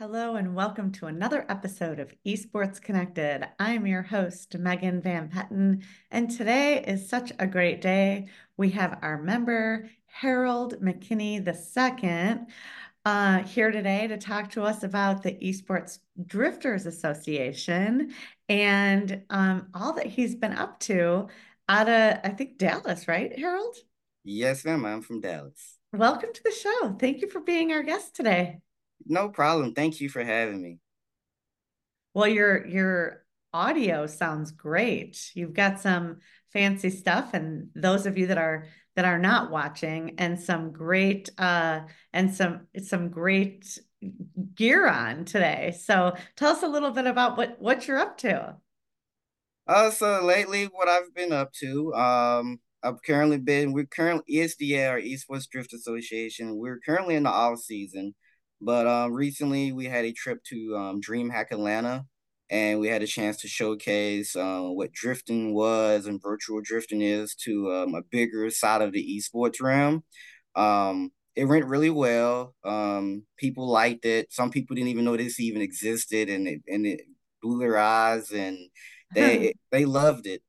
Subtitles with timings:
[0.00, 3.46] Hello and welcome to another episode of Esports Connected.
[3.58, 8.28] I'm your host, Megan Van Petten, and today is such a great day.
[8.56, 12.46] We have our member, Harold McKinney II,
[13.04, 18.14] uh, here today to talk to us about the Esports Drifters Association
[18.48, 21.28] and um, all that he's been up to
[21.68, 23.76] out of, I think, Dallas, right, Harold?
[24.24, 24.82] Yes, ma'am.
[24.86, 25.76] I'm from Dallas.
[25.92, 26.96] Welcome to the show.
[26.98, 28.60] Thank you for being our guest today.
[29.06, 29.74] No problem.
[29.74, 30.78] Thank you for having me.
[32.14, 35.30] Well, your your audio sounds great.
[35.34, 36.18] You've got some
[36.52, 41.30] fancy stuff, and those of you that are that are not watching, and some great
[41.38, 41.80] uh
[42.12, 43.78] and some some great
[44.54, 45.76] gear on today.
[45.78, 48.56] So tell us a little bit about what what you're up to.
[49.66, 54.92] Uh, so lately, what I've been up to, um, I've currently been we're currently ESDA
[54.92, 56.56] or Esports Drift Association.
[56.56, 58.14] We're currently in the off season.
[58.60, 62.06] But um, recently we had a trip to um, DreamHack Atlanta,
[62.50, 67.34] and we had a chance to showcase uh, what drifting was and virtual drifting is
[67.44, 70.04] to um, a bigger side of the esports realm.
[70.56, 72.54] Um, it went really well.
[72.64, 74.32] Um, people liked it.
[74.32, 77.02] Some people didn't even know this even existed, and it and it
[77.42, 78.58] blew their eyes, and
[79.14, 80.42] they they loved it.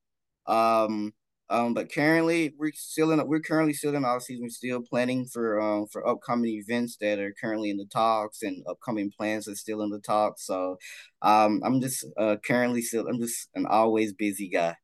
[0.47, 1.13] Um,
[1.51, 4.43] um, but currently we're still in we're currently still in our season.
[4.43, 8.63] We're still planning for um for upcoming events that are currently in the talks and
[8.69, 10.45] upcoming plans are still in the talks.
[10.45, 10.77] So
[11.21, 14.75] um I'm just uh currently still I'm just an always busy guy.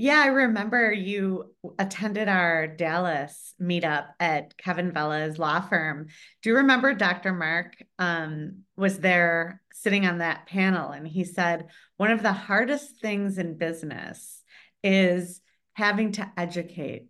[0.00, 6.06] Yeah, I remember you attended our Dallas meetup at Kevin Vela's law firm.
[6.40, 7.32] Do you remember Dr.
[7.32, 13.00] Mark um, was there sitting on that panel and he said one of the hardest
[13.00, 14.44] things in business
[14.84, 15.40] is
[15.78, 17.06] having to educate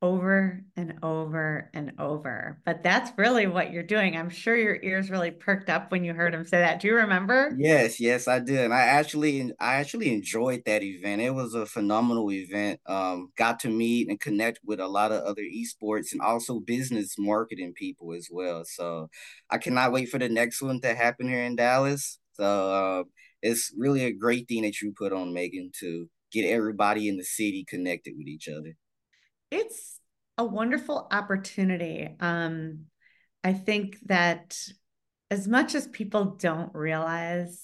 [0.00, 2.60] over and over and over.
[2.64, 4.16] But that's really what you're doing.
[4.16, 6.78] I'm sure your ears really perked up when you heard him say that.
[6.78, 7.52] Do you remember?
[7.58, 8.66] Yes, yes, I did.
[8.66, 11.20] And I actually I actually enjoyed that event.
[11.20, 12.78] It was a phenomenal event.
[12.86, 17.16] Um, got to meet and connect with a lot of other esports and also business
[17.18, 18.64] marketing people as well.
[18.64, 19.08] So
[19.50, 22.20] I cannot wait for the next one to happen here in Dallas.
[22.34, 23.04] So uh,
[23.42, 27.24] it's really a great thing that you put on Megan to get everybody in the
[27.24, 28.76] city connected with each other.
[29.50, 30.00] It's
[30.38, 32.14] a wonderful opportunity.
[32.20, 32.86] Um,
[33.42, 34.58] I think that
[35.30, 37.62] as much as people don't realize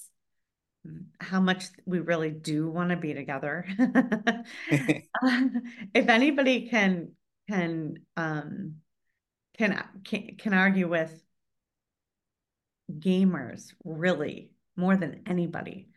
[1.20, 3.66] how much we really do want to be together,
[4.72, 7.12] if anybody can
[7.48, 8.76] can um,
[9.58, 11.22] can can can argue with
[12.90, 15.88] gamers really more than anybody,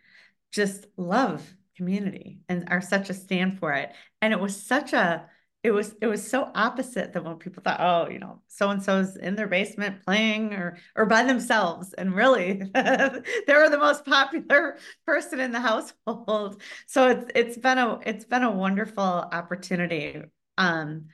[0.52, 3.92] just love community and are such a stand for it.
[4.22, 5.30] And it was such a
[5.66, 8.84] it was it was so opposite than when people thought, oh, you know, so and
[8.84, 14.06] so's in their basement playing or or by themselves, and really they were the most
[14.06, 14.78] popular
[15.08, 16.62] person in the household.
[16.86, 20.22] So it's it's been a it's been a wonderful opportunity
[20.60, 21.08] um,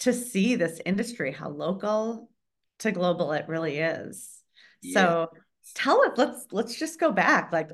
[0.00, 2.30] to see this industry, how local
[2.80, 4.42] to global it really is.
[4.82, 4.94] Yeah.
[4.94, 5.30] So
[5.76, 7.52] tell us, let's let's just go back.
[7.52, 7.70] Like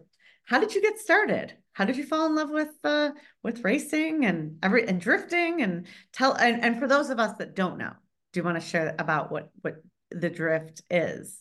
[0.47, 1.53] how did you get started?
[1.73, 3.11] How did you fall in love with uh,
[3.43, 7.55] with racing and every and drifting and tell and, and for those of us that
[7.55, 7.93] don't know,
[8.33, 9.75] do you want to share about what what
[10.11, 11.39] the drift is?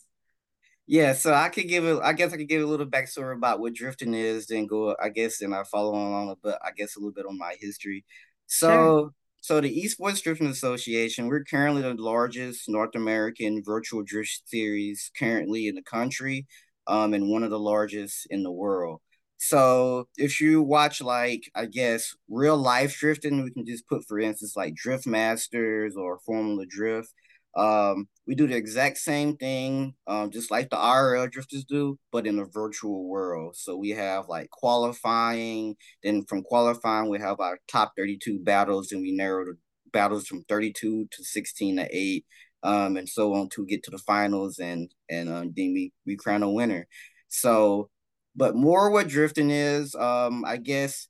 [0.88, 2.00] Yeah, so I could give it.
[2.04, 4.96] I guess I could give a little backstory about what drifting is, then go.
[5.02, 8.06] I guess then I follow along, but I guess a little bit on my history.
[8.48, 9.12] So, sure.
[9.42, 15.68] so the Esports Drifting Association, we're currently the largest North American virtual drift series currently
[15.68, 16.46] in the country
[16.88, 19.02] um, and one of the largest in the world.
[19.38, 24.20] So if you watch like I guess real life drifting, we can just put for
[24.20, 27.14] instance like Drift Masters or Formula Drift.
[27.56, 32.28] Um, we do the exact same thing, um, just like the IRL drifters do, but
[32.28, 33.56] in a virtual world.
[33.56, 39.02] So we have like qualifying, then from qualifying we have our top 32 battles, and
[39.02, 39.58] we narrow the
[39.94, 42.26] battles from 32 to 16 to 8
[42.66, 46.16] um, and so on to get to the finals and and um, then we we
[46.16, 46.88] crown a winner.
[47.28, 47.90] So,
[48.36, 51.08] but more what drifting is, um, I guess,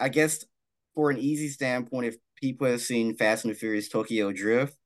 [0.00, 0.44] I guess
[0.94, 4.76] for an easy standpoint, if people have seen Fast and the Furious Tokyo Drift,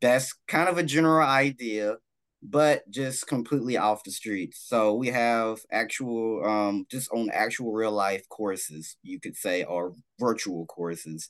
[0.00, 1.96] that's kind of a general idea,
[2.42, 4.54] but just completely off the street.
[4.56, 9.94] So we have actual, um, just on actual real life courses, you could say, or
[10.18, 11.28] virtual courses.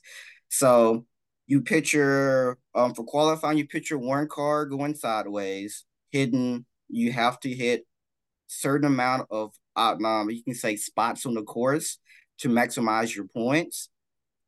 [0.49, 1.05] So
[1.53, 7.49] you picture um for qualifying you picture one car going sideways hidden you have to
[7.49, 7.85] hit
[8.47, 11.97] certain amount of uh, um, you can say spots on the course
[12.37, 13.89] to maximize your points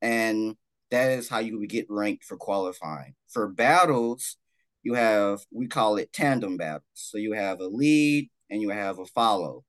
[0.01, 0.55] and
[0.91, 4.37] that is how you would get ranked for qualifying for battles
[4.85, 6.83] you have we call it tandem battles.
[6.93, 9.65] So you have a lead and you have a follow.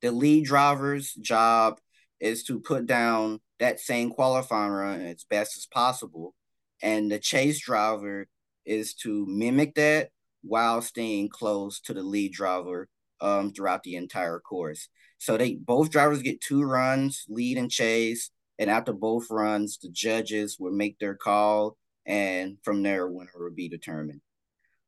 [0.00, 1.80] The lead driver's job
[2.20, 6.34] is to put down that same qualifying run as best as possible,
[6.82, 8.26] and the chase driver
[8.66, 10.10] is to mimic that
[10.42, 12.88] while staying close to the lead driver
[13.20, 14.88] um, throughout the entire course.
[15.18, 19.88] So they both drivers get two runs, lead and chase, and after both runs, the
[19.88, 24.20] judges will make their call, and from there, winner will be determined.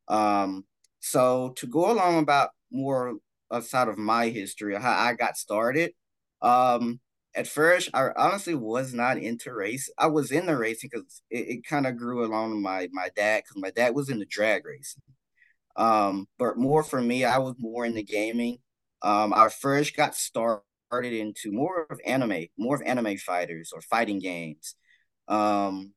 [0.09, 0.65] Um,
[0.99, 3.15] so to go along about more
[3.53, 5.93] outside of my history, how I got started.
[6.43, 7.01] Um,
[7.35, 9.91] at first, I honestly was not into race.
[9.99, 13.43] I was in the racing because it, it kind of grew along my my dad
[13.45, 15.03] because my dad was in the drag racing.
[15.77, 18.59] Um, but more for me, I was more into gaming.
[19.03, 24.21] Um, I first got started into more of anime, more of anime fighters or fighting
[24.21, 24.77] games.
[25.29, 25.93] Um,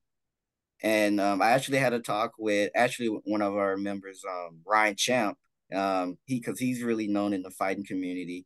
[0.81, 4.95] and um, I actually had a talk with actually one of our members, um, Ryan
[4.95, 5.37] Champ.
[5.73, 8.45] Um, he because he's really known in the fighting community.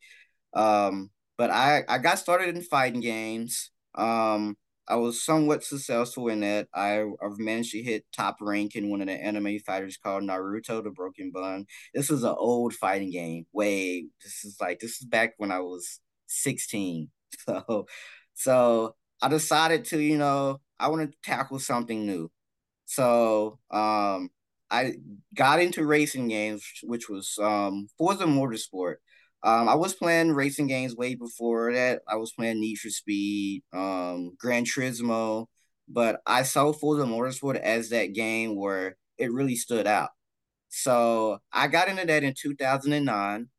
[0.54, 1.12] Um,
[1.42, 3.72] but I I got started in fighting games.
[3.96, 4.58] Um,
[4.88, 6.68] I was somewhat successful in that.
[6.74, 10.84] I, I've managed to hit top rank in one of the anime fighters called Naruto:
[10.84, 11.68] The Broken Bond.
[11.96, 13.46] This is an old fighting game.
[13.54, 17.10] Way this is like this is back when I was sixteen.
[17.48, 17.88] So,
[18.36, 22.30] so I decided to you know I want to tackle something new.
[22.86, 24.30] So um,
[24.70, 24.94] I
[25.36, 28.96] got into racing games, which was um, Forza Motorsport.
[29.44, 32.02] Um, I was playing racing games way before that.
[32.08, 35.48] I was playing Need for Speed, um, Gran Turismo,
[35.88, 40.10] but I saw Forza Motorsport as that game where it really stood out.
[40.70, 43.50] So I got into that in 2009,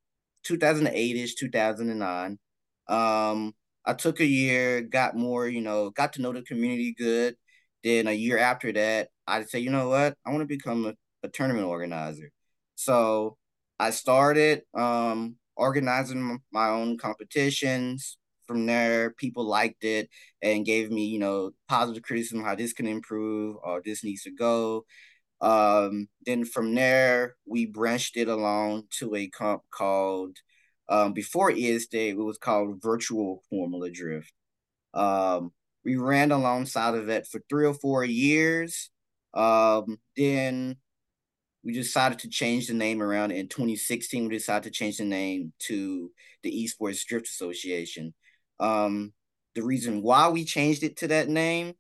[0.45, 2.39] 2008 ish, 2009.
[2.89, 3.55] Um,
[3.85, 7.37] I took a year, got more, you know, got to know the community good.
[7.83, 10.95] Then a year after that, I said, you know what, I want to become a,
[11.25, 12.31] a tournament organizer.
[12.77, 13.37] So
[13.79, 18.19] I started um, organizing my own competitions.
[18.47, 20.11] From there, people liked it
[20.43, 24.31] and gave me, you know, positive criticism how this can improve or this needs to
[24.31, 24.85] go.
[25.41, 30.39] Um, then from there, we branched it along to a comp called
[30.89, 34.33] um, before ESD, it was called Virtual Formula Drift.
[34.93, 35.53] Um,
[35.85, 38.91] we ran alongside of it for three or four years.
[39.33, 40.77] Um, then
[41.65, 44.29] we decided to change the name around in 2016.
[44.29, 46.11] We decided to change the name to
[46.43, 48.15] the Esports Drift Association.
[48.59, 49.13] Um,
[49.55, 51.75] the reason why we changed it to that name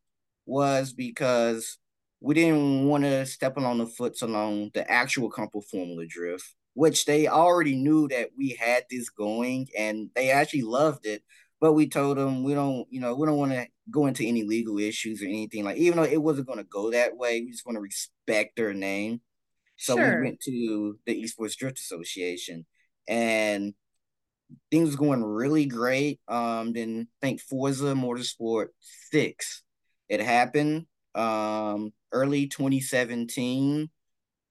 [0.46, 1.79] was because
[2.20, 7.05] we didn't want to step on the foot along the actual Compo Formula Drift, which
[7.05, 11.23] they already knew that we had this going and they actually loved it.
[11.61, 14.43] But we told them we don't, you know, we don't want to go into any
[14.43, 15.76] legal issues or anything like.
[15.76, 18.75] Even though it wasn't going to go that way, we just want to respect their
[18.75, 19.20] name.
[19.82, 20.20] So sure.
[20.20, 22.67] we went to the Esports Drift Association,
[23.08, 23.75] and
[24.70, 26.20] things was going really great.
[26.29, 28.69] Um, then I think Forza Motorsport
[29.11, 29.64] Six,
[30.08, 30.87] it happened.
[31.17, 33.90] Um, early 2017,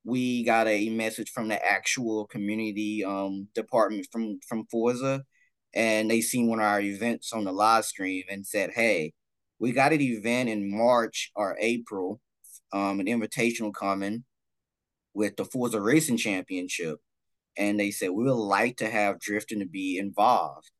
[0.04, 5.24] we got a message from the actual community um department from from Forza,
[5.74, 9.14] and they seen one of our events on the live stream and said, "Hey,
[9.60, 12.20] we got an event in March or April,
[12.74, 14.26] um, an invitational coming
[15.14, 17.00] with the Forza Racing Championship,
[17.58, 20.72] and they said we would like to have drifting to be involved.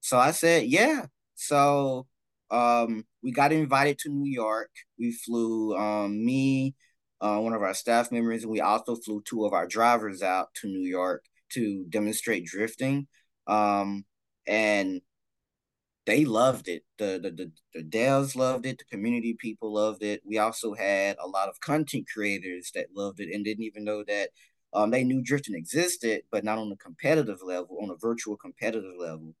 [0.00, 1.06] So I said, yeah.
[1.34, 2.06] So
[2.50, 4.70] um, we got invited to New York.
[4.98, 6.74] We flew um, me,
[7.20, 10.48] uh, one of our staff members, and we also flew two of our drivers out
[10.56, 13.06] to New York to demonstrate drifting.
[13.46, 14.04] Um,
[14.46, 15.00] and
[16.08, 16.84] they loved it.
[16.96, 18.78] The, the the the devs loved it.
[18.78, 20.22] The community people loved it.
[20.24, 24.02] We also had a lot of content creators that loved it and didn't even know
[24.08, 24.30] that
[24.72, 28.94] um, they knew drifting existed, but not on a competitive level, on a virtual competitive
[28.98, 29.34] level.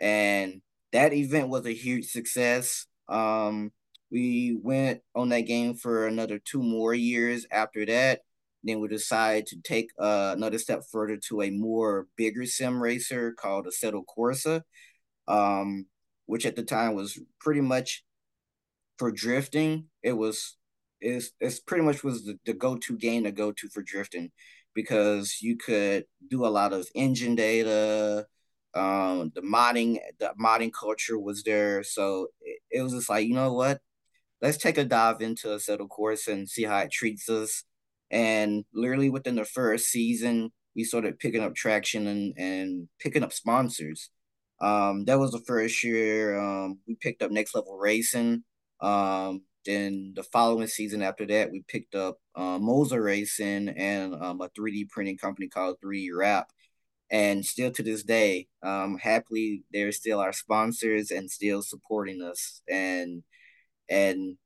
[0.00, 0.62] And
[0.92, 2.86] that event was a huge success.
[3.10, 3.70] Um,
[4.10, 8.20] we went on that game for another two more years after that.
[8.64, 13.32] Then we decided to take uh, another step further to a more bigger sim racer
[13.32, 14.62] called Assetto Corsa.
[15.26, 15.84] Um,
[16.28, 18.04] which at the time was pretty much
[18.98, 19.86] for drifting.
[20.02, 20.56] It was
[21.00, 24.30] is it's pretty much was the, the go-to game to go to for drifting
[24.74, 28.26] because you could do a lot of engine data
[28.74, 31.82] um the modding the modding culture was there.
[31.82, 33.80] So it, it was just like you know what?
[34.42, 37.64] Let's take a dive into Assetto Corsa and see how it treats us.
[38.10, 43.32] And literally within the first season we started picking up traction and and picking up
[43.32, 44.10] sponsors
[44.60, 48.42] um, that was the first year um, we picked up Next Level Racing.
[48.80, 54.48] Um, then the following season after that, we picked up uh, Racing and um, a
[54.48, 56.50] 3D printing company called 3D Wrap.
[57.10, 62.60] And still to this day, um, happily, they're still our sponsors and still supporting us.
[62.68, 63.22] And
[63.88, 64.36] and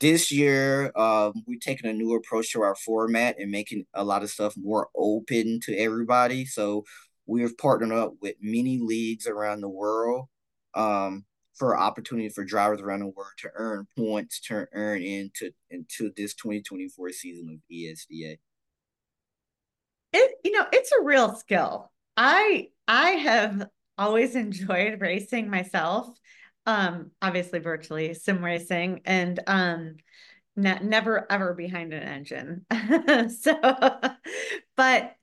[0.00, 4.22] this year, um, we're taking a new approach to our format and making a lot
[4.22, 6.44] of stuff more open to everybody.
[6.46, 6.84] So
[7.26, 10.28] we've partnered up with many leagues around the world
[10.74, 11.24] um,
[11.54, 16.34] for opportunity for drivers around the world to earn points to earn into into this
[16.34, 18.36] 2024 season of ESDA.
[20.12, 21.90] It you know it's a real skill.
[22.16, 23.66] I I have
[23.98, 26.08] always enjoyed racing myself.
[26.64, 29.96] Um, obviously virtually sim racing and um
[30.56, 32.66] ne- never ever behind an engine.
[33.30, 33.58] so
[34.76, 35.16] but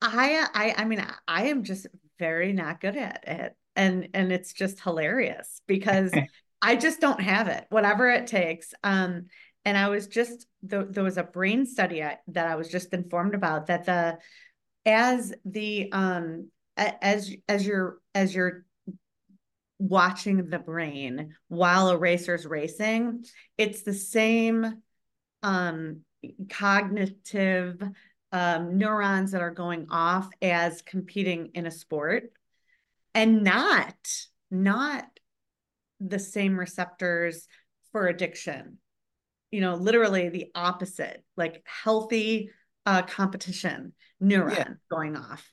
[0.00, 1.86] I I I mean I am just
[2.18, 6.12] very not good at it and and it's just hilarious because
[6.62, 8.74] I just don't have it, whatever it takes.
[8.82, 9.26] Um,
[9.64, 12.92] and I was just there, there was a brain study I, that I was just
[12.92, 14.18] informed about that the
[14.84, 18.64] as the um as as you're as you're
[19.78, 23.24] watching the brain while a racer's racing,
[23.56, 24.82] it's the same
[25.42, 26.00] um
[26.50, 27.80] cognitive
[28.32, 32.30] um, neurons that are going off as competing in a sport
[33.14, 33.96] and not
[34.50, 35.04] not
[36.00, 37.46] the same receptors
[37.92, 38.78] for addiction.
[39.50, 42.50] You know literally the opposite like healthy
[42.84, 43.92] uh competition
[44.22, 44.68] neuron yeah.
[44.90, 45.50] going off.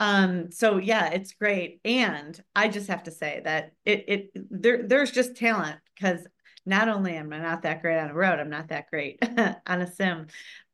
[0.00, 1.80] Um so yeah it's great.
[1.84, 6.26] And i just have to say that it it there there's just talent because
[6.68, 9.18] not only am I not that great on a road, I'm not that great
[9.66, 10.26] on a sim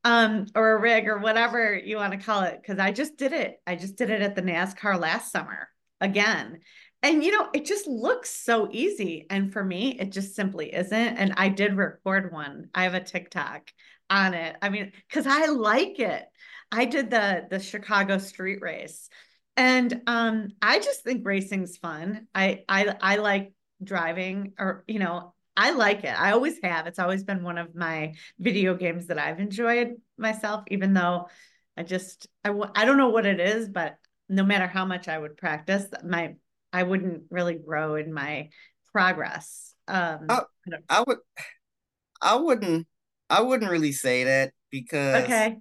[0.03, 2.61] um, or a rig or whatever you want to call it.
[2.65, 3.59] Cause I just did it.
[3.65, 5.69] I just did it at the NASCAR last summer
[6.01, 6.59] again.
[7.01, 9.27] And you know, it just looks so easy.
[9.29, 11.17] And for me, it just simply isn't.
[11.17, 12.69] And I did record one.
[12.73, 13.69] I have a TikTok
[14.09, 14.55] on it.
[14.61, 16.25] I mean, because I like it.
[16.71, 19.09] I did the the Chicago street race.
[19.55, 22.27] And um, I just think racing's fun.
[22.33, 26.19] I I I like driving or you know, I like it.
[26.19, 26.87] I always have.
[26.87, 31.29] It's always been one of my video games that I've enjoyed myself, even though
[31.77, 33.97] I just I w- I don't know what it is, but
[34.27, 36.35] no matter how much I would practice, my
[36.73, 38.49] I wouldn't really grow in my
[38.91, 39.73] progress.
[39.87, 40.41] Um, I,
[40.89, 41.17] I would,
[42.21, 42.87] I wouldn't,
[43.29, 45.57] I wouldn't really say that because, okay,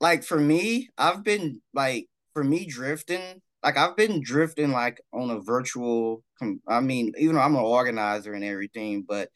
[0.00, 5.30] like for me, I've been like for me drifting, like I've been drifting like on
[5.30, 6.22] a virtual.
[6.68, 9.30] I mean, even though I'm an organizer and everything, but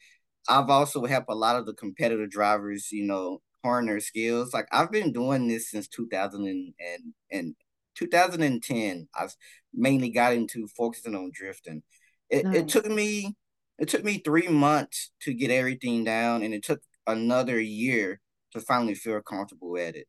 [0.47, 4.53] I've also helped a lot of the competitive drivers, you know, hone their skills.
[4.53, 7.55] Like I've been doing this since 2000 and, and, and
[7.95, 9.27] 2010, I
[9.73, 11.81] mainly got into focusing on drifting.
[12.29, 12.55] It, nice.
[12.57, 13.35] it took me
[13.79, 18.19] it took me three months to get everything down, and it took another year
[18.51, 20.07] to finally feel comfortable at it.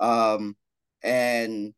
[0.00, 0.56] Um,
[1.02, 1.74] and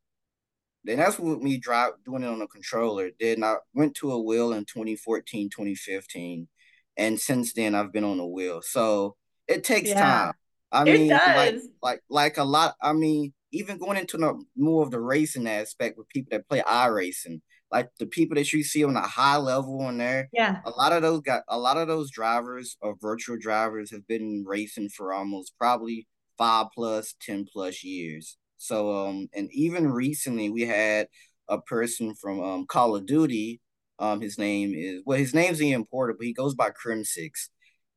[0.84, 3.10] then that's what me drive doing it on a controller.
[3.18, 6.48] Then I went to a wheel in 2014, 2015,
[6.96, 8.60] and since then I've been on a wheel.
[8.62, 9.16] So
[9.48, 10.32] it takes yeah, time.
[10.70, 12.74] I mean, like like like a lot.
[12.82, 16.60] I mean, even going into the more of the racing aspect with people that play
[16.60, 20.28] iRacing, like the people that you see on a high level on there.
[20.32, 20.60] Yeah.
[20.64, 24.44] A lot of those got a lot of those drivers or virtual drivers have been
[24.46, 28.36] racing for almost probably five plus, ten plus years.
[28.64, 31.08] So um and even recently we had
[31.48, 33.60] a person from um Call of Duty.
[33.98, 37.48] Um his name is well his name's Ian Porter, but he goes by Crimsix.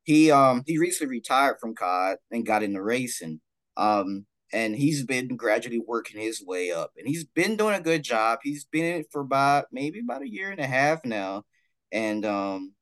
[0.04, 3.40] He um he recently retired from COD and got into racing.
[3.78, 8.04] Um and he's been gradually working his way up and he's been doing a good
[8.04, 11.44] job he's been in it for about maybe about a year and a half now
[11.92, 12.74] and um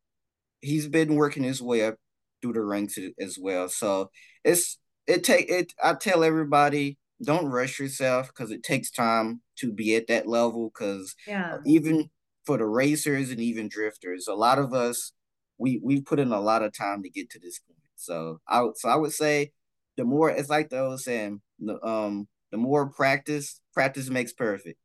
[0.61, 1.95] he's been working his way up
[2.41, 4.11] through the ranks as well so
[4.43, 4.77] it's
[5.07, 9.95] it take it i tell everybody don't rush yourself because it takes time to be
[9.95, 11.57] at that level because yeah.
[11.65, 12.09] even
[12.45, 15.13] for the racers and even drifters a lot of us
[15.57, 17.79] we we put in a lot of time to get to this point.
[17.95, 19.51] So i so i would say
[19.97, 24.77] the more it's like those saying the um the more practice practice makes perfect.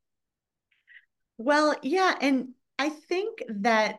[1.38, 3.98] Well yeah and i think that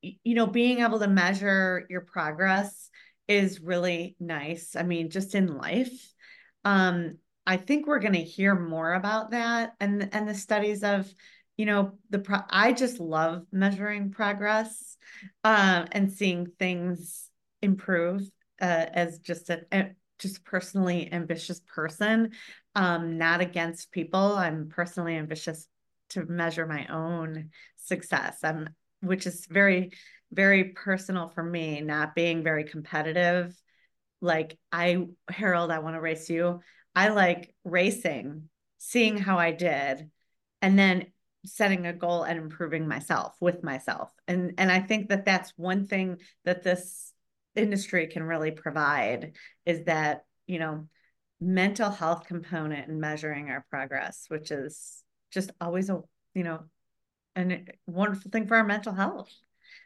[0.00, 2.88] you know being able to measure your progress
[3.28, 5.92] is really nice i mean just in life.
[6.64, 11.12] Um i think we're going to hear more about that and and the studies of
[11.56, 14.96] you know the pro i just love measuring progress
[15.44, 17.28] um and seeing things
[17.62, 18.22] improve
[18.60, 19.90] uh, as just a, a
[20.22, 22.30] just personally ambitious person,
[22.76, 24.36] um, not against people.
[24.36, 25.66] I'm personally ambitious
[26.10, 28.38] to measure my own success.
[28.42, 28.68] I'm
[29.00, 29.90] which is very,
[30.30, 33.52] very personal for me, not being very competitive.
[34.20, 36.60] Like I, Harold, I want to race you.
[36.94, 40.10] I like racing, seeing how I did,
[40.60, 41.06] and then
[41.44, 44.12] setting a goal and improving myself with myself.
[44.28, 47.12] And and I think that that's one thing that this
[47.54, 49.32] industry can really provide
[49.66, 50.88] is that, you know,
[51.40, 56.00] mental health component and measuring our progress, which is just always a,
[56.34, 56.64] you know,
[57.36, 59.30] a wonderful thing for our mental health.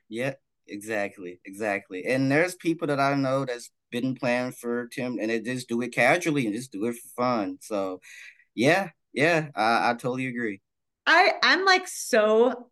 [0.08, 0.34] Yeah,
[0.66, 2.04] exactly, exactly.
[2.04, 5.80] And there's people that I know that's been playing for Tim and they just do
[5.82, 7.58] it casually and just do it for fun.
[7.60, 8.00] So
[8.54, 10.60] yeah, yeah, I, I totally agree.
[11.06, 12.68] I I'm like so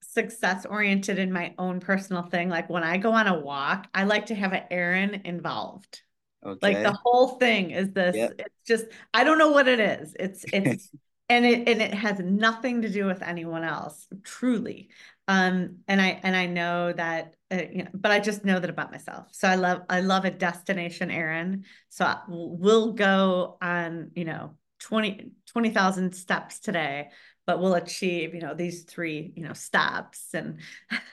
[0.00, 2.48] success oriented in my own personal thing.
[2.48, 6.02] Like when I go on a walk, I like to have an errand involved.
[6.44, 6.58] Okay.
[6.62, 8.16] Like the whole thing is this.
[8.16, 8.34] Yep.
[8.38, 10.14] It's just I don't know what it is.
[10.18, 10.90] It's it's
[11.28, 14.88] and it and it has nothing to do with anyone else, truly.
[15.28, 18.70] Um, and I and I know that, uh, you know, but I just know that
[18.70, 19.28] about myself.
[19.32, 21.64] So I love I love a destination Aaron.
[21.90, 27.08] So I, we'll go on, you know, 20 20,000 steps today
[27.46, 30.60] but we'll achieve you know these three you know stops and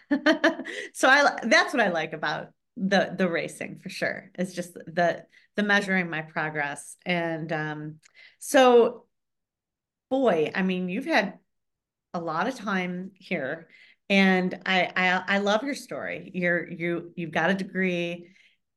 [0.93, 5.23] so i that's what i like about the the racing for sure it's just the
[5.55, 7.95] the measuring my progress and um
[8.37, 9.05] so
[10.11, 11.39] boy i mean you've had
[12.13, 13.67] a lot of time here
[14.09, 18.29] and I, I i love your story you're you you've got a degree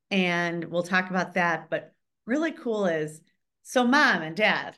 [0.09, 1.93] and we'll talk about that but
[2.25, 3.21] really cool is
[3.63, 4.75] so mom and dad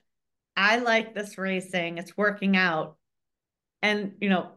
[0.56, 2.98] I like this racing, it's working out.
[3.82, 4.52] And, you know,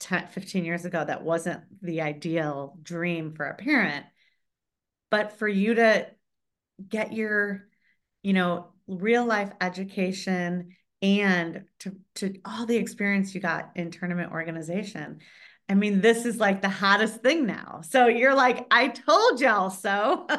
[0.00, 4.06] 10, 15 years ago, that wasn't the ideal dream for a parent.
[5.10, 6.06] But for you to
[6.86, 7.68] get your,
[8.22, 14.32] you know, real life education and to, to all the experience you got in tournament
[14.32, 15.20] organization.
[15.68, 17.80] I mean, this is like the hottest thing now.
[17.88, 20.26] So you're like, I told y'all so.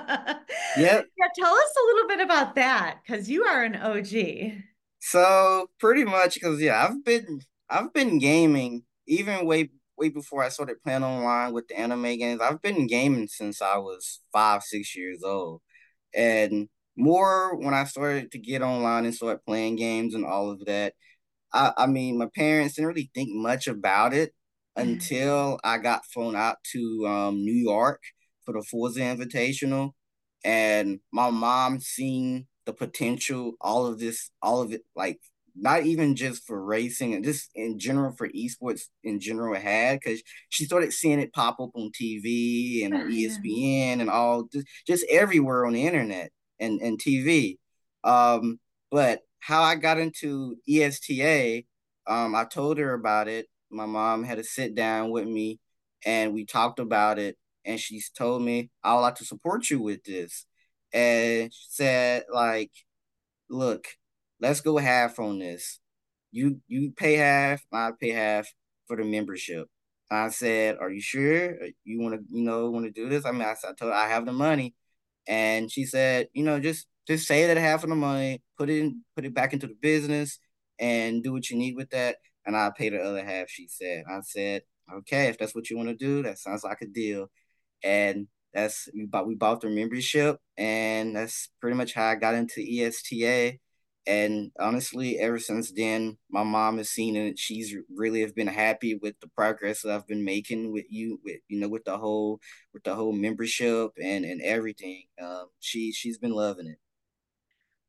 [0.78, 1.06] Yep.
[1.17, 1.26] yeah.
[1.36, 4.63] Tell us a little bit about that because you are an OG.
[5.00, 10.50] So pretty much because yeah, I've been I've been gaming even way way before I
[10.50, 12.41] started playing online with the anime games.
[12.41, 15.62] I've been gaming since I was five, six years old.
[16.13, 20.65] And more when I started to get online and start playing games and all of
[20.65, 20.93] that.
[21.54, 24.34] I, I mean, my parents didn't really think much about it
[24.75, 28.01] until I got flown out to um, New York
[28.45, 29.91] for the Forza Invitational.
[30.43, 35.19] And my mom seen the potential, all of this, all of it, like
[35.56, 40.21] not even just for racing and just in general for esports in general had because
[40.49, 45.06] she started seeing it pop up on TV and on ESPN and all just, just
[45.10, 47.58] everywhere on the internet and, and TV.
[48.06, 51.63] Um, but how I got into ESTA,
[52.08, 53.47] um, I told her about it.
[53.69, 55.60] My mom had to sit down with me
[56.06, 57.38] and we talked about it.
[57.65, 60.45] And she's told me, I would like to support you with this
[60.93, 62.71] and said like,
[63.50, 63.86] look,
[64.39, 65.80] let's go half on this.
[66.32, 68.47] You you pay half, I pay half
[68.88, 69.67] for the membership.
[70.10, 73.32] I said, "Are you sure you want to, you know, want to do this?" I
[73.32, 74.76] mean, I, I told her I have the money,
[75.27, 78.79] and she said, "You know, just just say that half of the money, put it
[78.79, 80.39] in, put it back into the business,
[80.79, 84.03] and do what you need with that, and I'll pay the other half." She said.
[84.10, 87.31] I said, "Okay, if that's what you want to do, that sounds like a deal."
[87.84, 92.36] And that's we bought we bought the membership, and that's pretty much how I got
[92.36, 93.60] into ESTA.
[94.08, 97.38] And honestly, ever since then, my mom has seen it.
[97.38, 101.38] She's really have been happy with the progress that I've been making with you, with
[101.48, 102.40] you know, with the whole
[102.74, 105.04] with the whole membership and and everything.
[105.22, 106.80] Um, she she's been loving it.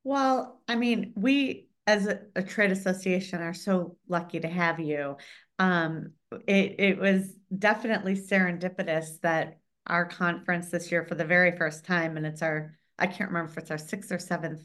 [0.04, 5.16] Well, I mean, we as a, a trade association are so lucky to have you.
[5.58, 6.12] Um,
[6.46, 12.16] it it was definitely serendipitous that our conference this year for the very first time,
[12.16, 14.62] and it's our I can't remember if it's our sixth or seventh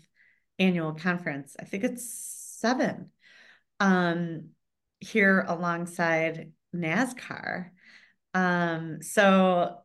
[0.59, 1.55] annual conference.
[1.59, 3.11] I think it's seven.
[3.79, 4.49] Um,
[4.99, 7.69] here alongside NASCAR.
[8.33, 9.77] Um, so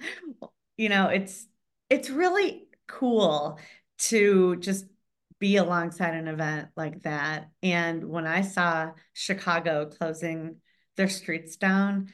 [0.76, 1.46] you know, it's
[1.88, 3.58] it's really cool
[3.98, 4.86] to just
[5.38, 7.50] be alongside an event like that.
[7.62, 10.56] And when I saw Chicago closing
[10.96, 12.08] their streets down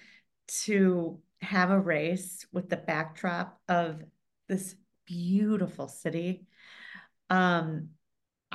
[0.63, 4.03] to have a race with the backdrop of
[4.49, 4.75] this
[5.07, 6.47] beautiful city.
[7.31, 7.91] Um,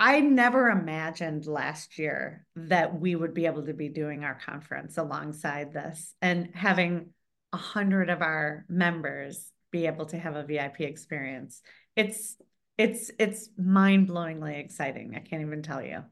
[0.03, 4.97] I never imagined last year that we would be able to be doing our conference
[4.97, 7.11] alongside this and having
[7.53, 11.61] a hundred of our members be able to have a VIP experience.
[11.95, 12.35] It's
[12.79, 15.13] it's it's mind-blowingly exciting.
[15.15, 16.03] I can't even tell you.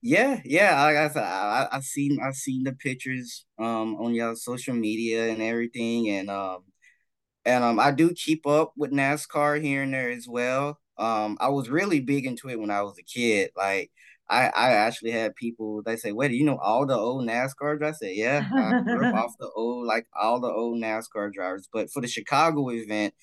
[0.00, 0.82] Yeah, yeah.
[0.82, 4.74] Like I said, I, I, I seen I seen the pictures um on your social
[4.74, 6.60] media and everything, and um
[7.44, 10.79] and um I do keep up with NASCAR here and there as well.
[11.00, 13.50] Um, I was really big into it when I was a kid.
[13.56, 13.90] Like
[14.28, 17.78] I I actually had people they say, "Wait, do you know all the old NASCAR
[17.78, 21.32] drivers?" I said, "Yeah, I grew up off the old like all the old NASCAR
[21.32, 23.14] drivers." But for the Chicago event,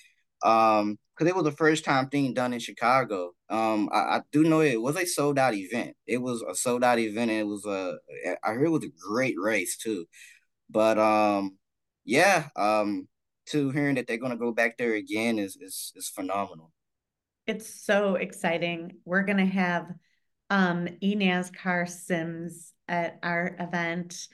[0.44, 3.32] um, because it was the first time thing done in Chicago.
[3.50, 5.96] Um, I, I do know it was a sold out event.
[6.06, 7.98] It was a sold out event, and it was a
[8.44, 10.06] I heard it was a great race too.
[10.70, 11.58] But um,
[12.06, 13.08] yeah, um,
[13.48, 16.72] to hearing that they're gonna go back there again is is is phenomenal.
[17.48, 18.98] It's so exciting.
[19.06, 19.88] We're gonna have
[20.50, 24.28] um eNASCAR sims at our event,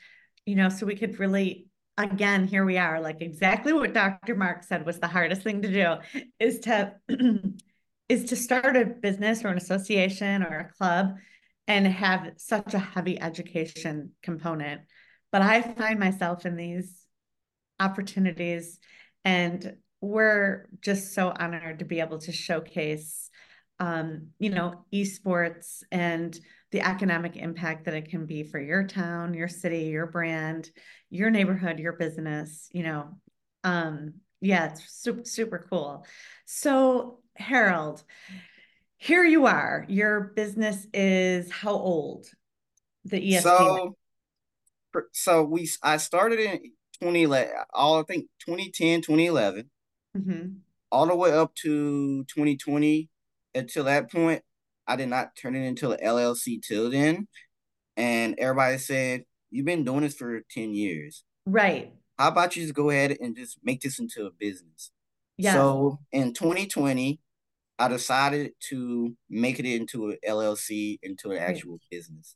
[0.45, 4.35] you know, so we could really again, here we are, like exactly what Dr.
[4.35, 6.95] Mark said was the hardest thing to do is to
[8.09, 11.15] is to start a business or an association or a club
[11.67, 14.81] and have such a heavy education component.
[15.31, 17.05] But I find myself in these
[17.79, 18.79] opportunities
[19.23, 23.29] and we're just so honored to be able to showcase
[23.79, 26.37] um, you know, esports and
[26.71, 30.69] the economic impact that it can be for your town, your city, your brand,
[31.09, 33.17] your neighborhood, your business, you know.
[33.63, 36.05] Um, yeah, it's super, super cool.
[36.45, 38.03] So, Harold,
[38.97, 39.85] here you are.
[39.89, 42.27] Your business is how old?
[43.05, 43.41] The ESD.
[43.41, 43.95] So
[45.11, 46.59] so we I started in
[47.01, 49.69] 2011, all I think 2010, 2011,
[50.15, 50.57] Mm-hmm.
[50.91, 53.09] all the way up to 2020.
[53.55, 54.41] Until that point,
[54.87, 57.27] I did not turn it into an LLC till then.
[57.97, 61.23] And everybody said, You've been doing this for 10 years.
[61.45, 61.93] Right.
[62.17, 64.91] How about you just go ahead and just make this into a business?
[65.37, 65.53] Yes.
[65.53, 67.19] So in 2020,
[67.79, 72.35] I decided to make it into an LLC, into an actual business.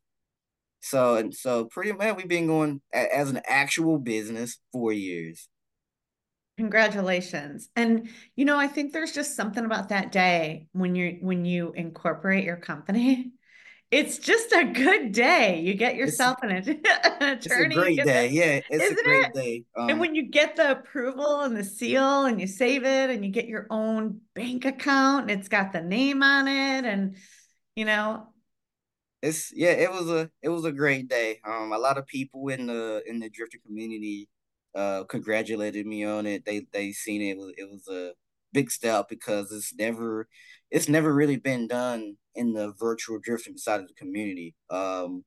[0.81, 5.47] So and so pretty much we've been going as an actual business four years.
[6.57, 7.69] Congratulations.
[7.75, 11.71] And you know, I think there's just something about that day when you when you
[11.73, 13.31] incorporate your company.
[13.91, 15.61] It's just a good day.
[15.61, 16.51] You get yourself an,
[17.21, 18.29] an it's a attorney, great day.
[18.29, 19.31] the, Yeah, it's a isn't it?
[19.33, 19.63] great day.
[19.87, 23.25] And Um, when you get the approval and the seal and you save it and
[23.25, 27.15] you get your own bank account and it's got the name on it and
[27.75, 28.29] you know,
[29.21, 31.39] it's yeah, it was a it was a great day.
[31.45, 34.29] Um, a lot of people in the in the drifter community
[34.77, 36.45] uh congratulated me on it.
[36.45, 37.31] They they seen it.
[37.31, 38.13] It was it was a
[38.53, 40.27] big step because it's never
[40.71, 44.55] it's never really been done in the virtual drifting side of the community.
[44.69, 45.25] Um,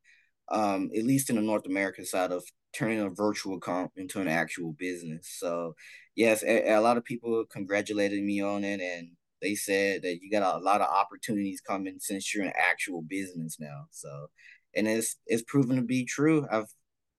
[0.51, 4.29] um, at least in the North American side of turning a virtual comp into an
[4.29, 5.29] actual business.
[5.39, 5.75] So
[6.17, 9.11] yes, a, a lot of people congratulated me on it and
[9.43, 13.57] they said that you got a lot of opportunities coming since you're an actual business
[13.59, 13.87] now.
[13.91, 14.27] So,
[14.75, 16.47] and it's it's proven to be true.
[16.51, 16.67] I've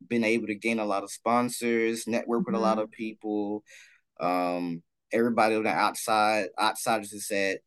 [0.08, 2.92] been able to gain a lot of sponsors, network with a lot of Mhm.
[2.92, 3.64] people.
[4.20, 7.60] Um, everybody on the outside outsiders have said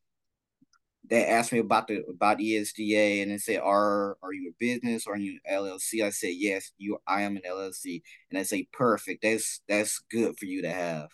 [1.08, 5.06] they asked me about the about ESDA and they said, "Are are you a business
[5.06, 6.98] or are you an LLC?" I said, "Yes, you.
[7.06, 9.22] I am an LLC." And they say, "Perfect.
[9.22, 11.10] That's that's good for you to have."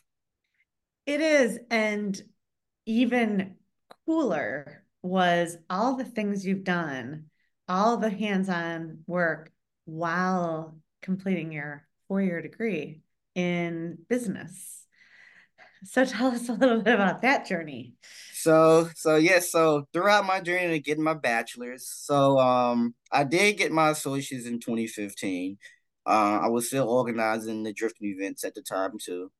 [1.06, 1.58] It is.
[1.70, 2.20] And
[2.86, 3.56] even
[4.06, 7.26] cooler was all the things you've done,
[7.68, 9.50] all the hands-on work
[9.86, 13.02] while completing your four-year degree
[13.34, 14.84] in business.
[15.84, 17.94] So tell us a little bit about that journey.
[18.34, 23.56] So so yes, so throughout my journey to getting my bachelor's, so um I did
[23.56, 25.58] get my associates in 2015.
[26.06, 29.30] Uh, I was still organizing the drifting events at the time too.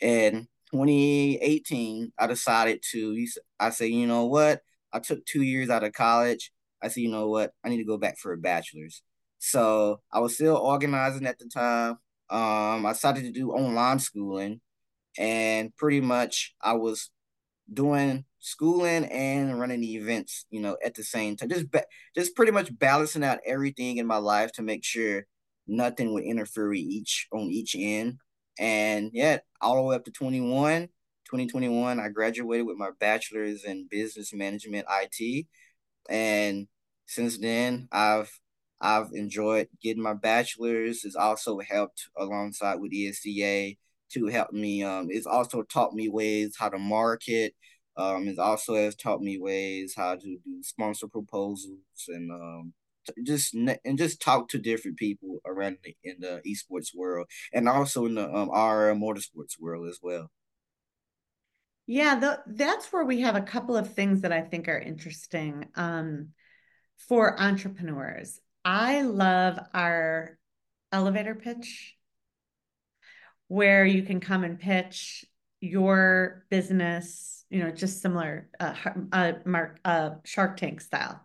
[0.00, 3.26] And 2018, I decided to
[3.60, 4.60] I said, you know what?
[4.92, 6.52] I took two years out of college.
[6.82, 7.52] I said, you know what?
[7.64, 9.02] I need to go back for a bachelor's.
[9.44, 11.98] So I was still organizing at the time.
[12.30, 14.62] Um, I decided to do online schooling,
[15.18, 17.10] and pretty much I was
[17.70, 21.50] doing schooling and running the events, you know, at the same time.
[21.50, 21.84] Just ba-
[22.16, 25.26] just pretty much balancing out everything in my life to make sure
[25.66, 28.16] nothing would interfere with each on each end.
[28.58, 30.88] And yeah, all the way up to 21,
[31.26, 35.46] 2021, I graduated with my bachelor's in business management IT.
[36.08, 36.66] And
[37.04, 38.30] since then, I've
[38.84, 41.06] I've enjoyed getting my bachelor's.
[41.06, 43.78] It's also helped alongside with ESCA
[44.12, 44.82] to help me.
[44.82, 47.54] Um, it's also taught me ways how to market.
[47.96, 52.74] Um, it also has taught me ways how to do sponsor proposals and um,
[53.22, 58.04] just and just talk to different people around the, in the esports world and also
[58.04, 60.30] in the um, motorsports world as well.
[61.86, 65.68] Yeah, the, that's where we have a couple of things that I think are interesting
[65.74, 66.28] um,
[67.08, 68.40] for entrepreneurs.
[68.64, 70.38] I love our
[70.90, 71.94] elevator pitch
[73.48, 75.24] where you can come and pitch
[75.60, 78.74] your business, you know, just similar uh,
[79.12, 81.20] uh, Mark uh, Shark Tank style.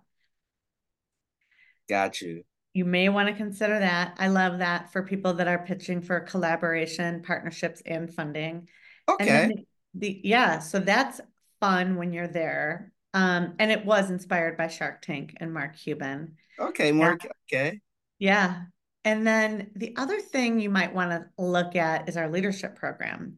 [1.88, 2.44] Got you.
[2.74, 4.16] You may want to consider that.
[4.20, 8.70] I love that for people that are pitching for collaboration, partnerships, and funding.
[9.10, 9.28] Okay.
[9.28, 11.20] And the, the yeah, so that's
[11.60, 12.92] fun when you're there.
[13.14, 16.36] Um, and it was inspired by Shark Tank and Mark Cuban.
[16.60, 17.24] Okay, Mark.
[17.24, 17.32] Yeah.
[17.48, 17.80] Okay.
[18.20, 18.62] Yeah.
[19.06, 23.38] And then the other thing you might want to look at is our leadership program.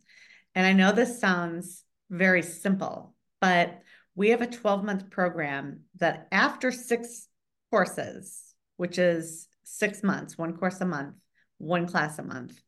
[0.56, 3.82] And I know this sounds very simple, but
[4.16, 7.28] we have a 12 month program that after six
[7.70, 11.16] courses, which is six months, one course a month,
[11.58, 12.60] one class a month,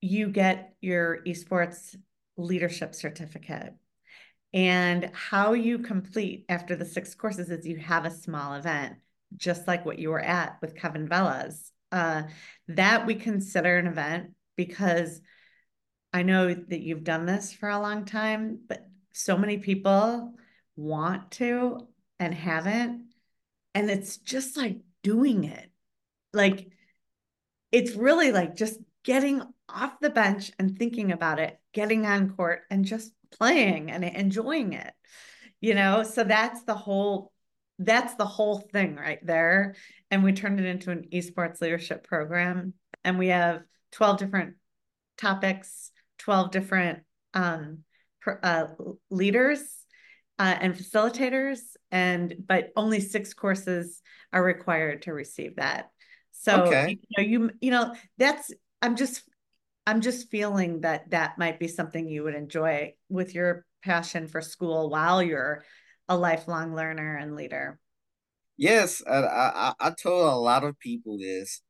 [0.00, 1.96] you get your esports
[2.36, 3.74] leadership certificate.
[4.54, 8.96] And how you complete after the six courses is you have a small event,
[9.36, 11.70] just like what you were at with Kevin Vela's.
[11.90, 12.22] Uh,
[12.68, 15.20] that we consider an event because
[16.12, 20.34] I know that you've done this for a long time, but so many people
[20.76, 23.06] want to and haven't.
[23.74, 25.70] And it's just like doing it.
[26.32, 26.70] Like,
[27.70, 32.62] it's really like just getting off the bench and thinking about it, getting on court
[32.70, 34.92] and just playing and enjoying it.
[35.60, 37.32] You know, so that's the whole
[37.80, 39.76] that's the whole thing right there.
[40.10, 43.62] And we turned it into an esports leadership program and we have
[43.92, 44.54] 12 different
[45.16, 47.00] topics 12 different
[47.34, 47.78] um,
[48.42, 48.66] uh,
[49.10, 49.60] leaders
[50.38, 51.60] uh, and facilitators,
[51.90, 55.90] and but only six courses are required to receive that.
[56.32, 56.98] So okay.
[57.08, 59.22] you know, you you know that's I'm just
[59.88, 64.42] I'm just feeling that that might be something you would enjoy with your passion for
[64.42, 65.64] school while you're
[66.10, 67.80] a lifelong learner and leader.
[68.58, 71.62] Yes, I, I, I told a lot of people this.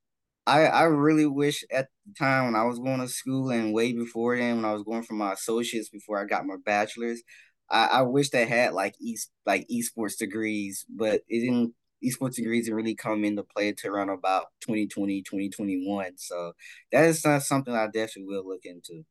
[0.49, 3.93] I I really wish at the time when I was going to school and way
[3.93, 7.23] before then when I was going for my associates before I got my bachelor's,
[7.71, 11.73] I, I wish they had like east like esports degrees, but it didn't
[12.05, 16.13] esports degrees didn't really come into play to around about 2020, 2021.
[16.17, 16.53] So
[16.93, 19.05] that is not something I definitely will look into.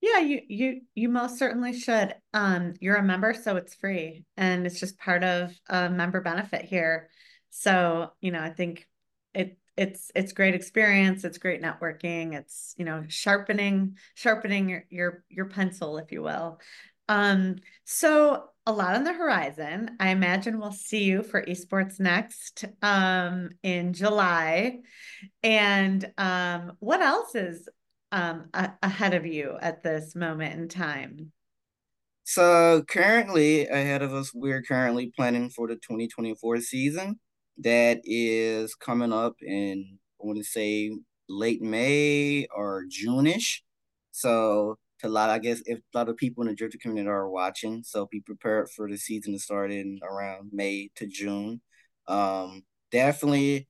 [0.00, 2.14] Yeah, you you you most certainly should.
[2.34, 6.64] Um, you're a member, so it's free, and it's just part of a member benefit
[6.64, 7.08] here.
[7.50, 8.86] So you know, I think
[9.34, 15.24] it it's it's great experience it's great networking it's you know sharpening sharpening your your,
[15.28, 16.58] your pencil if you will
[17.08, 19.96] um so a lot on the horizon.
[20.00, 24.80] I imagine we'll see you for esports next um in july.
[25.42, 27.68] And um what else is
[28.10, 31.32] um a- ahead of you at this moment in time?
[32.24, 37.20] So currently ahead of us we're currently planning for the 2024 season.
[37.58, 40.90] That is coming up in I want to say
[41.28, 43.62] late May or June-ish.
[44.10, 47.08] So to a lot, I guess if a lot of people in the drifter community
[47.08, 51.60] are watching, so be prepared for the season to start in around May to June.
[52.08, 53.68] Um, definitely,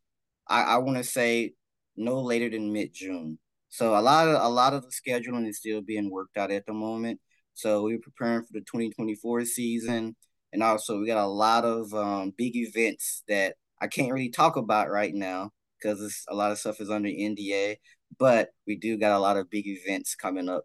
[0.48, 1.54] I, I want to say
[1.96, 3.38] no later than mid June.
[3.68, 6.66] So a lot of a lot of the scheduling is still being worked out at
[6.66, 7.20] the moment.
[7.54, 10.16] So we're preparing for the 2024 season,
[10.52, 14.56] and also we got a lot of um, big events that I can't really talk
[14.56, 17.76] about right now because a lot of stuff is under NDA.
[18.18, 20.64] But we do got a lot of big events coming up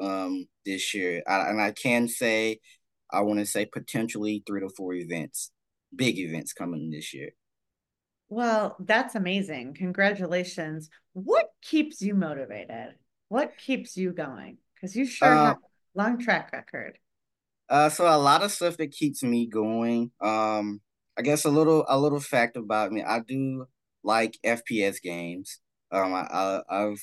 [0.00, 2.58] um, this year, I, and I can say,
[3.10, 5.50] I want to say potentially three to four events,
[5.94, 7.30] big events coming this year.
[8.28, 9.74] Well, that's amazing.
[9.74, 10.88] Congratulations.
[11.12, 12.94] What keeps you motivated?
[13.28, 14.58] What keeps you going?
[14.74, 16.98] Because you sure uh, have a long track record.
[17.68, 20.10] Uh, so a lot of stuff that keeps me going.
[20.20, 20.80] Um,
[21.18, 23.02] I guess a little a little fact about me.
[23.02, 23.66] I do
[24.02, 25.58] like FPS games.
[25.92, 26.98] Um, I, I have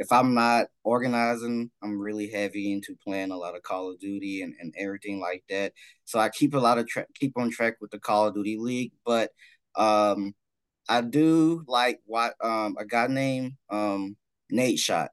[0.00, 4.40] if I'm not organizing, I'm really heavy into playing a lot of Call of Duty
[4.40, 5.74] and, and everything like that.
[6.06, 8.56] So I keep a lot of tra- keep on track with the Call of Duty
[8.58, 9.30] League, but
[9.76, 10.34] um,
[10.88, 14.16] I do like what um a guy named um
[14.52, 15.08] Nadeshot.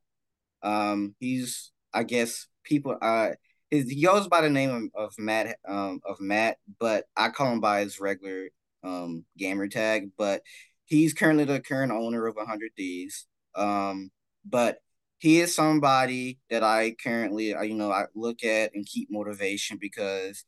[0.64, 3.32] Um, he's I guess people uh
[3.70, 7.60] he goes by the name of, of Matt um of Matt, but I call him
[7.60, 8.50] by his regular
[8.84, 10.12] um gamer tag.
[10.18, 10.44] But
[10.86, 13.28] he's currently the current owner of 100 Thieves.
[13.54, 14.12] Um,
[14.50, 14.80] but
[15.20, 20.44] he is somebody that I currently you know I look at and keep motivation because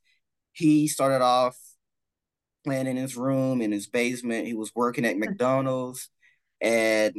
[0.53, 1.57] he started off
[2.63, 4.47] playing in his room in his basement.
[4.47, 6.09] He was working at McDonald's
[6.61, 7.13] and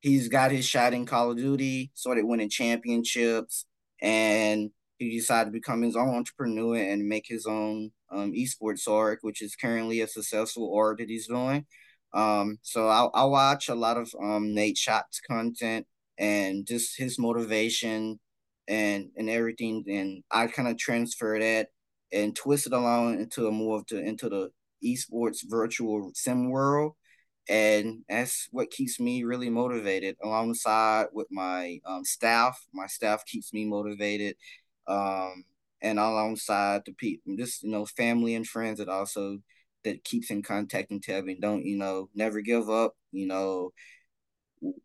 [0.00, 3.64] he's got his shot in Call of Duty, started winning championships,
[4.00, 9.18] and he decided to become his own entrepreneur and make his own um, esports org,
[9.22, 11.66] which is currently a successful org that he's doing.
[12.14, 15.86] Um, so I I watch a lot of um Nadeshot's content
[16.18, 18.18] and just his motivation
[18.68, 21.68] and and everything, and I kind of transfer that
[22.12, 24.50] and twist it along into a of the into the
[24.84, 26.92] esports virtual sim world
[27.48, 30.16] and that's what keeps me really motivated.
[30.22, 34.36] Alongside with my um, staff my staff keeps me motivated
[34.86, 35.44] um,
[35.82, 39.38] and alongside the people just you know family and friends that also
[39.84, 43.70] that keeps in contact and tell me don't you know never give up you know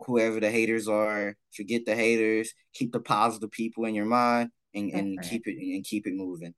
[0.05, 4.91] whoever the haters are forget the haters keep the positive people in your mind and,
[4.91, 5.29] and right.
[5.29, 6.53] keep it and keep it moving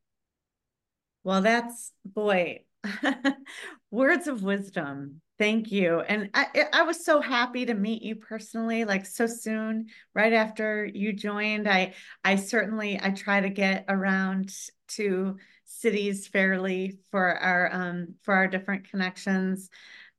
[1.23, 2.59] well that's boy
[3.91, 5.99] words of wisdom Thank you.
[5.99, 10.85] And I, I was so happy to meet you personally, like so soon, right after
[10.85, 11.67] you joined.
[11.67, 11.93] I,
[12.23, 14.53] I certainly, I try to get around
[14.89, 19.69] to cities fairly for our, um, for our different connections.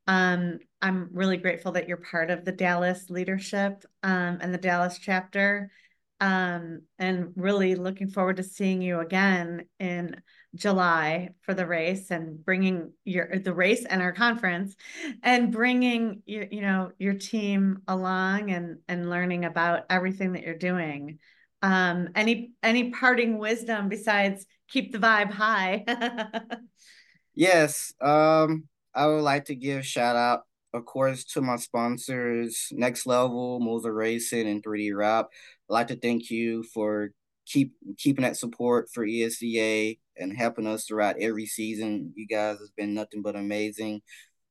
[0.06, 4.98] Um, I'm really grateful that you're part of the Dallas leadership, um, and the Dallas
[5.00, 5.70] chapter.
[6.18, 10.16] Um, and really looking forward to seeing you again in
[10.54, 14.74] July for the race and bringing your the race and our conference
[15.22, 20.54] and bringing your you know your team along and and learning about everything that you're
[20.54, 21.18] doing.
[21.62, 25.84] Um, any any parting wisdom besides keep the vibe high?
[27.34, 28.64] yes, um,
[28.94, 30.42] I would like to give shout out,
[30.72, 35.28] of course, to my sponsors, Next Level, Moza Racing, and 3D Rap.
[35.68, 37.10] I'd like to thank you for
[37.46, 42.12] keep keeping that support for ESDA and helping us throughout every season.
[42.16, 44.02] You guys has been nothing but amazing.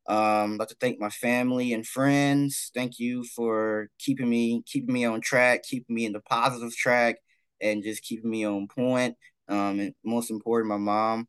[0.08, 2.72] Um, I'd like to thank my family and friends.
[2.74, 7.18] Thank you for keeping me keeping me on track, keeping me in the positive track,
[7.62, 9.16] and just keeping me on point.
[9.48, 11.28] Um, and most important, my mom.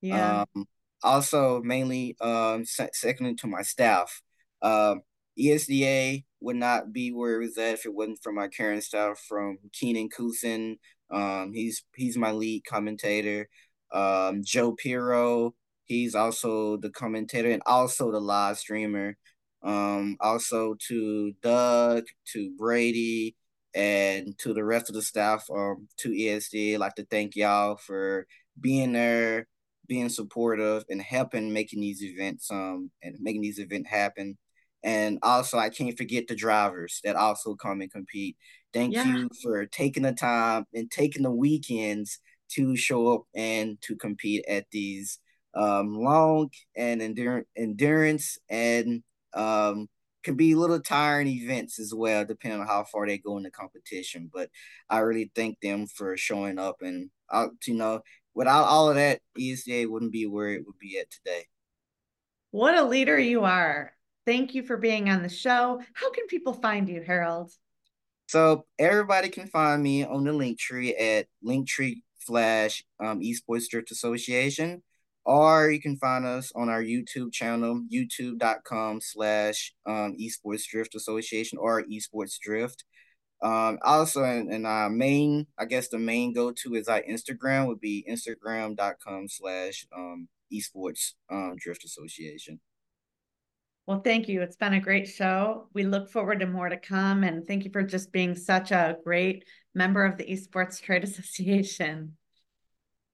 [0.00, 0.44] Yeah.
[0.54, 0.66] Um,
[1.02, 4.20] also, mainly um, second to my staff.
[4.62, 5.02] Um,
[5.38, 9.18] ESDA would not be where it was at if it wasn't for my current staff
[9.28, 10.78] from Keenan Kusin.
[11.10, 13.48] Um, he's he's my lead commentator
[13.92, 15.54] um, Joe Piro.
[15.88, 19.16] He's also the commentator and also the live streamer.
[19.62, 23.34] Um, also to Doug, to Brady,
[23.74, 26.74] and to the rest of the staff um, to ESD.
[26.74, 28.26] I'd like to thank y'all for
[28.60, 29.48] being there,
[29.86, 34.38] being supportive, and helping making these events um and making these events happen.
[34.84, 38.36] And also, I can't forget the drivers that also come and compete.
[38.72, 39.04] Thank yeah.
[39.04, 42.20] you for taking the time and taking the weekends
[42.50, 45.18] to show up and to compete at these
[45.54, 49.02] um, long and endurance endurance and
[49.34, 49.88] um,
[50.22, 53.42] can be a little tiring events as well, depending on how far they go in
[53.44, 54.30] the competition.
[54.32, 54.50] But
[54.88, 58.02] I really thank them for showing up, and I, uh, you know,
[58.34, 61.46] without all of that, ESDA wouldn't be where it would be at today.
[62.50, 63.92] What a leader you are!
[64.26, 65.80] Thank you for being on the show.
[65.94, 67.50] How can people find you, Harold?
[68.26, 74.82] So everybody can find me on the Linktree at linktree slash um, Esports Drift Association,
[75.28, 81.58] or you can find us on our YouTube channel, youtube.com slash um, Esports Drift Association
[81.58, 82.84] or Esports Drift.
[83.42, 87.66] Um, also, and, in our main, I guess the main go to is our Instagram
[87.66, 92.58] would be instagram.com slash um, Esports um, Drift Association.
[93.86, 94.40] Well, thank you.
[94.40, 95.68] It's been a great show.
[95.74, 97.22] We look forward to more to come.
[97.22, 102.16] And thank you for just being such a great member of the Esports Trade Association.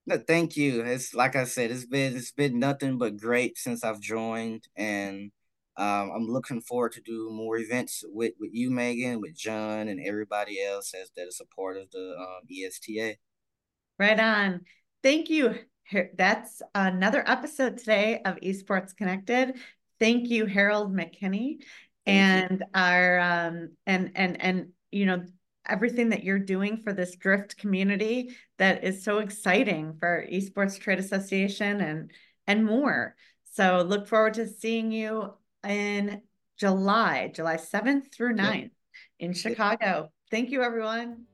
[0.07, 0.83] No, thank you.
[0.83, 5.33] It's like I said, it's been it's been nothing but great since I've joined, and
[5.77, 10.01] um, I'm looking forward to do more events with with you, Megan, with John, and
[10.07, 13.17] everybody else as that is a part of the um, ESTA.
[13.99, 14.61] Right on.
[15.03, 15.55] Thank you.
[16.17, 19.57] That's another episode today of Esports Connected.
[20.01, 21.59] Thank you, Harold McKinney,
[22.05, 22.67] Thank and you.
[22.75, 25.25] our um and and and you know
[25.66, 30.98] everything that you're doing for this drift community that is so exciting for esports trade
[30.98, 32.10] association and
[32.46, 33.17] and more.
[33.52, 35.33] So look forward to seeing you
[35.67, 36.21] in
[36.56, 38.71] july july 7th through 9th
[39.19, 40.10] in chicago.
[40.31, 41.25] Thank you everyone